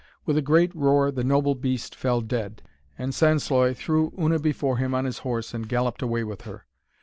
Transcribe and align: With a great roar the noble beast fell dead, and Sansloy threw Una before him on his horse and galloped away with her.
With 0.25 0.35
a 0.35 0.41
great 0.41 0.73
roar 0.73 1.11
the 1.11 1.23
noble 1.23 1.53
beast 1.53 1.95
fell 1.95 2.21
dead, 2.21 2.63
and 2.97 3.13
Sansloy 3.13 3.75
threw 3.75 4.11
Una 4.19 4.39
before 4.39 4.77
him 4.77 4.95
on 4.95 5.05
his 5.05 5.19
horse 5.19 5.53
and 5.53 5.69
galloped 5.69 6.01
away 6.01 6.23
with 6.23 6.41
her. 6.41 6.65